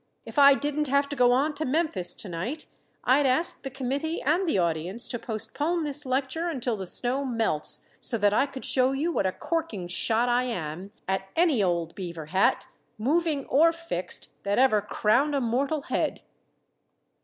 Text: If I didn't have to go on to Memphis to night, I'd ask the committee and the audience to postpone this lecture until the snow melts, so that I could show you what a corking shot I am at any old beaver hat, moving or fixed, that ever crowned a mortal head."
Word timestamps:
If 0.25 0.39
I 0.39 0.55
didn't 0.55 0.87
have 0.87 1.07
to 1.09 1.15
go 1.15 1.31
on 1.31 1.53
to 1.53 1.63
Memphis 1.63 2.15
to 2.15 2.27
night, 2.27 2.65
I'd 3.03 3.27
ask 3.27 3.61
the 3.61 3.69
committee 3.69 4.19
and 4.19 4.49
the 4.49 4.57
audience 4.57 5.07
to 5.09 5.19
postpone 5.19 5.83
this 5.83 6.07
lecture 6.07 6.47
until 6.47 6.75
the 6.75 6.87
snow 6.87 7.23
melts, 7.23 7.87
so 7.99 8.17
that 8.17 8.33
I 8.33 8.47
could 8.47 8.65
show 8.65 8.93
you 8.93 9.11
what 9.11 9.27
a 9.27 9.31
corking 9.31 9.87
shot 9.87 10.27
I 10.27 10.45
am 10.45 10.91
at 11.07 11.27
any 11.35 11.61
old 11.61 11.93
beaver 11.93 12.25
hat, 12.33 12.65
moving 12.97 13.45
or 13.45 13.71
fixed, 13.71 14.31
that 14.41 14.57
ever 14.57 14.81
crowned 14.81 15.35
a 15.35 15.39
mortal 15.39 15.83
head." 15.83 16.21